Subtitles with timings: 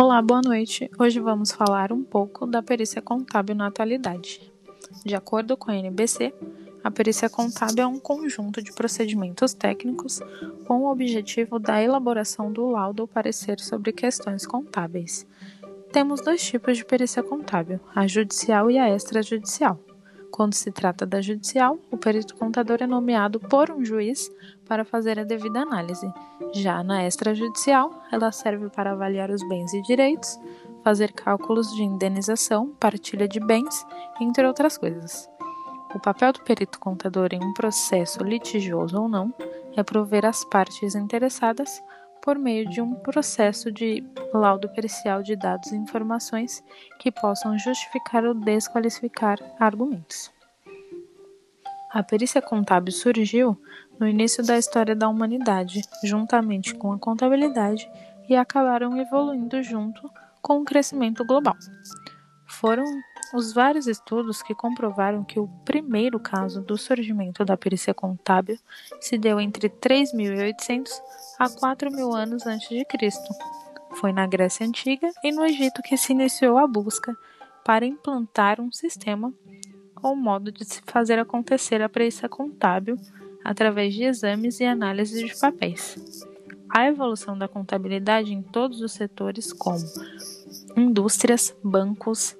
[0.00, 0.88] Olá, boa noite.
[0.96, 4.40] Hoje vamos falar um pouco da perícia contábil na atualidade.
[5.04, 6.32] De acordo com a NBC,
[6.84, 10.20] a perícia contábil é um conjunto de procedimentos técnicos
[10.68, 15.26] com o objetivo da elaboração do laudo ou parecer sobre questões contábeis.
[15.92, 19.80] Temos dois tipos de perícia contábil, a judicial e a extrajudicial.
[20.30, 24.30] Quando se trata da judicial, o perito contador é nomeado por um juiz
[24.66, 26.10] para fazer a devida análise.
[26.54, 30.38] Já na extrajudicial, ela serve para avaliar os bens e direitos,
[30.84, 33.84] fazer cálculos de indenização, partilha de bens,
[34.20, 35.28] entre outras coisas.
[35.94, 39.32] O papel do perito contador em um processo litigioso ou não
[39.76, 41.82] é prover as partes interessadas
[42.28, 46.62] por meio de um processo de laudo pericial de dados e informações
[46.98, 50.30] que possam justificar ou desqualificar argumentos.
[51.90, 53.58] A perícia contábil surgiu
[53.98, 57.90] no início da história da humanidade, juntamente com a contabilidade,
[58.28, 60.06] e acabaram evoluindo junto
[60.42, 61.56] com o crescimento global.
[62.46, 62.84] Foram
[63.32, 68.58] os vários estudos que comprovaram que o primeiro caso do surgimento da perícia contábil
[69.00, 70.90] se deu entre 3.800
[71.38, 73.34] a 4.000 anos antes de Cristo.
[73.92, 77.16] Foi na Grécia Antiga e no Egito que se iniciou a busca
[77.64, 79.32] para implantar um sistema
[80.02, 82.96] ou modo de se fazer acontecer a perícia contábil
[83.44, 85.96] através de exames e análises de papéis.
[86.70, 89.84] A evolução da contabilidade em todos os setores, como
[90.76, 92.36] indústrias, bancos,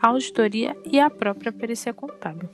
[0.00, 2.48] auditoria e a própria perícia contábil.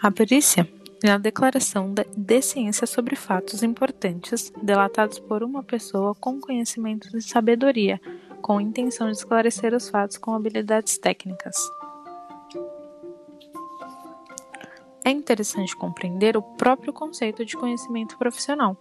[0.00, 0.68] A perícia
[1.02, 7.22] é a declaração de ciência sobre fatos importantes delatados por uma pessoa com conhecimentos e
[7.22, 8.00] sabedoria,
[8.42, 11.56] com intenção de esclarecer os fatos com habilidades técnicas.
[15.04, 18.76] É interessante compreender o próprio conceito de conhecimento profissional,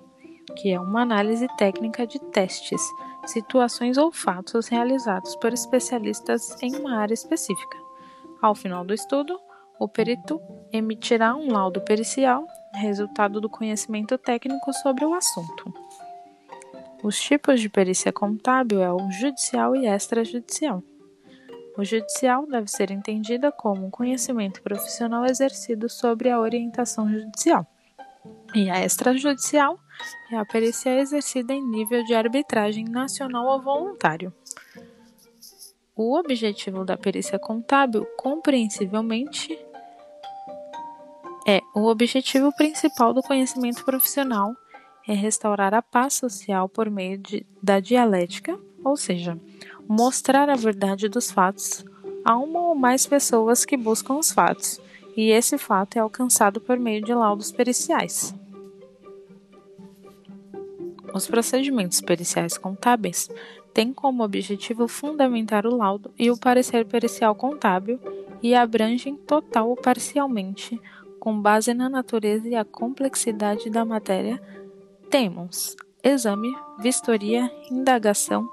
[0.57, 2.81] que é uma análise técnica de testes,
[3.25, 7.77] situações ou fatos realizados por especialistas em uma área específica.
[8.41, 9.39] Ao final do estudo,
[9.79, 10.41] o perito
[10.71, 15.73] emitirá um laudo pericial, resultado do conhecimento técnico sobre o assunto.
[17.03, 20.83] Os tipos de perícia contábil é o judicial e extrajudicial.
[21.77, 27.67] O judicial deve ser entendida como um conhecimento profissional exercido sobre a orientação judicial.
[28.55, 29.79] E a extrajudicial
[30.31, 34.33] é a perícia exercida em nível de arbitragem nacional ou voluntário.
[35.95, 39.57] O objetivo da perícia contábil, compreensivelmente,
[41.47, 44.53] é o objetivo principal do conhecimento profissional
[45.07, 49.39] é restaurar a paz social por meio de, da dialética, ou seja,
[49.87, 51.85] mostrar a verdade dos fatos
[52.25, 54.81] a uma ou mais pessoas que buscam os fatos,
[55.17, 58.35] e esse fato é alcançado por meio de laudos periciais.
[61.11, 63.27] Os procedimentos periciais contábeis
[63.73, 67.99] têm como objetivo fundamentar o laudo e o parecer pericial contábil
[68.43, 70.79] e abrangem total ou parcialmente,
[71.19, 74.39] com base na natureza e a complexidade da matéria,
[75.09, 78.49] temos exame, vistoria, indagação,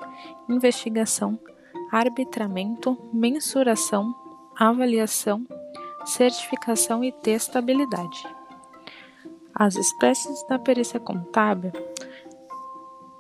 [0.49, 1.39] investigação,
[1.93, 4.15] arbitramento, mensuração,
[4.57, 5.47] avaliação,
[6.05, 8.27] certificação e testabilidade.
[9.55, 11.73] As espécies da perícia contábil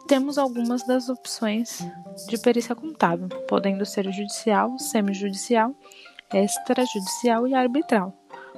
[0.06, 1.78] temos algumas das opções
[2.28, 5.75] de perícia contábil, podendo ser judicial, semijudicial,
[6.33, 8.12] extrajudicial e arbitral,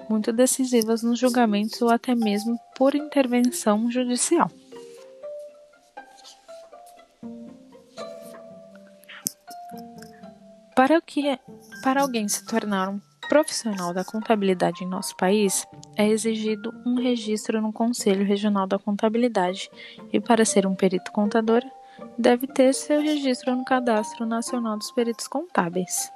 [0.08, 4.50] muito decisivas nos julgamentos ou até mesmo por intervenção judicial.
[10.74, 11.38] Para, que,
[11.82, 15.66] para alguém se tornar um profissional da contabilidade em nosso país,
[15.96, 19.70] é exigido um registro no Conselho Regional da Contabilidade
[20.12, 21.62] e, para ser um perito contador,
[22.18, 26.10] deve ter seu registro no Cadastro Nacional dos Peritos Contábeis.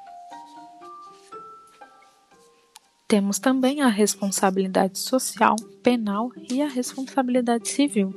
[3.08, 8.14] Temos também a responsabilidade social, penal e a responsabilidade civil.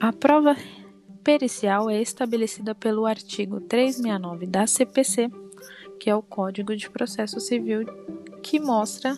[0.00, 0.56] A prova
[1.22, 5.30] pericial é estabelecida pelo artigo 369 da CPC,
[6.02, 7.86] que é o Código de Processo Civil,
[8.42, 9.16] que mostra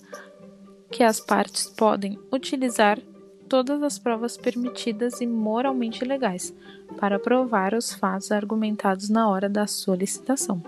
[0.91, 3.01] que as partes podem utilizar
[3.49, 6.55] todas as provas permitidas e moralmente legais
[6.99, 10.63] para provar os fatos argumentados na hora da solicitação.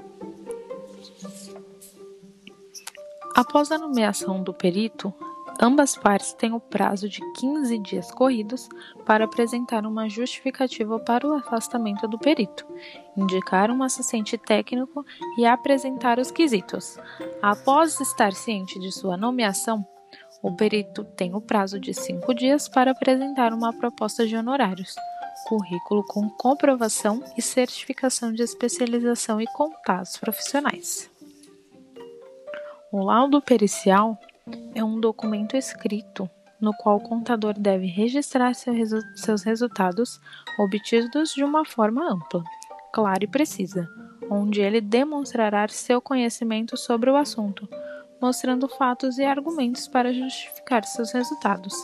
[3.34, 5.12] Após a nomeação do perito,
[5.60, 8.68] Ambas partes têm o prazo de 15 dias corridos
[9.06, 12.66] para apresentar uma justificativa para o afastamento do perito,
[13.16, 15.04] indicar um assistente técnico
[15.38, 16.98] e apresentar os quesitos.
[17.40, 19.86] Após estar ciente de sua nomeação,
[20.42, 24.94] o perito tem o prazo de cinco dias para apresentar uma proposta de honorários.
[25.48, 31.08] currículo com comprovação e certificação de especialização e contatos profissionais.
[32.90, 34.18] O laudo pericial
[34.76, 36.28] é um documento escrito
[36.60, 40.20] no qual o contador deve registrar seus resultados
[40.58, 42.44] obtidos de uma forma ampla,
[42.92, 43.88] clara e precisa,
[44.30, 47.66] onde ele demonstrará seu conhecimento sobre o assunto,
[48.20, 51.74] mostrando fatos e argumentos para justificar seus resultados.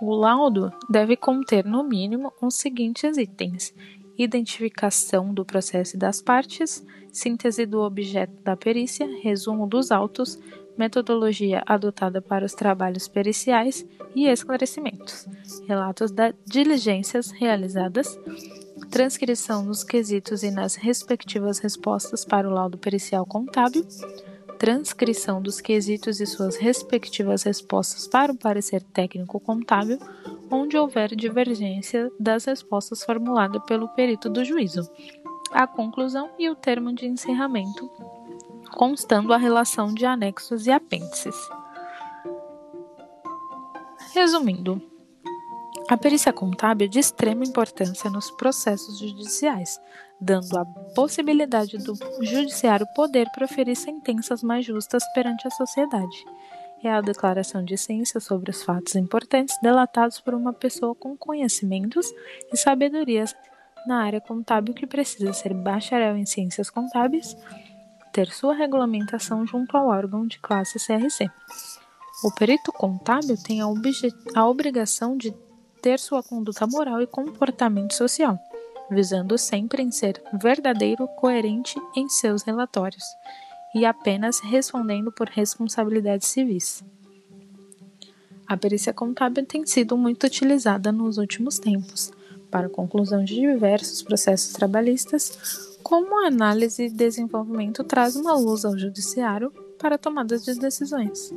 [0.00, 3.74] O laudo deve conter, no mínimo, os seguintes itens:
[4.18, 10.38] identificação do processo e das partes, síntese do objeto da perícia, resumo dos autos,
[10.76, 15.26] metodologia adotada para os trabalhos periciais e esclarecimentos,
[15.66, 18.18] relatos das diligências realizadas,
[18.90, 23.86] transcrição nos quesitos e nas respectivas respostas para o laudo pericial contábil,
[24.58, 29.98] transcrição dos quesitos e suas respectivas respostas para o parecer técnico contábil,
[30.50, 34.88] onde houver divergência das respostas formuladas pelo perito do juízo,
[35.52, 37.90] a conclusão e o termo de encerramento,
[38.72, 41.36] constando a relação de anexos e apêndices.
[44.14, 44.80] Resumindo,
[45.88, 49.80] a perícia contábil é de extrema importância nos processos judiciais,
[50.20, 50.64] dando a
[50.94, 56.24] possibilidade do judiciário poder proferir sentenças mais justas perante a sociedade.
[56.82, 62.12] É a declaração de ciência sobre os fatos importantes delatados por uma pessoa com conhecimentos
[62.52, 63.34] e sabedorias
[63.86, 67.36] na área contábil que precisa ser bacharel em ciências contábeis,
[68.12, 71.30] ter sua regulamentação junto ao órgão de classe CRC.
[72.24, 73.66] O perito contábil tem a,
[74.34, 75.32] a obrigação de
[75.80, 78.38] ter sua conduta moral e comportamento social,
[78.90, 83.04] visando sempre em ser verdadeiro, coerente em seus relatórios
[83.76, 86.82] e apenas respondendo por responsabilidades civis.
[88.46, 92.10] A perícia contábil tem sido muito utilizada nos últimos tempos
[92.50, 98.64] para a conclusão de diversos processos trabalhistas, como a análise e desenvolvimento traz uma luz
[98.64, 101.34] ao judiciário para tomadas de decisões.